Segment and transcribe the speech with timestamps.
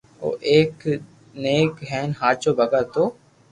[0.21, 0.77] او ايڪ
[1.43, 3.03] نيڪ ھين ھاچو ڀگت ھتو